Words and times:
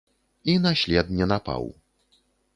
І 0.43 0.55
на 0.63 0.71
след 0.83 1.13
не 1.21 1.29
напаў. 1.33 1.71